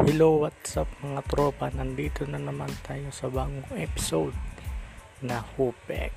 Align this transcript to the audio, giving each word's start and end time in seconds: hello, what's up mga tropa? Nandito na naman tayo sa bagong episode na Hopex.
hello, 0.00 0.40
what's 0.40 0.80
up 0.80 0.88
mga 1.04 1.20
tropa? 1.28 1.68
Nandito 1.76 2.24
na 2.24 2.40
naman 2.40 2.72
tayo 2.80 3.12
sa 3.12 3.28
bagong 3.28 3.68
episode 3.76 4.32
na 5.20 5.44
Hopex. 5.44 6.16